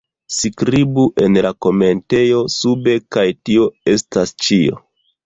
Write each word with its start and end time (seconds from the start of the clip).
Skribu 0.35 1.01
en 1.25 1.35
la 1.45 1.51
komentejo 1.65 2.39
sube 2.53 2.95
kaj 3.17 3.27
tio 3.51 3.69
estas 3.93 4.35
ĉio 4.49 4.81